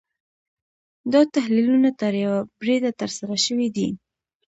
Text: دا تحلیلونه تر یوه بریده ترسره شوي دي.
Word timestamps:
دا 1.13 1.21
تحلیلونه 1.35 1.89
تر 1.99 2.13
یوه 2.23 2.39
بریده 2.59 2.91
ترسره 2.99 3.37
شوي 3.45 3.67
دي. 3.75 3.87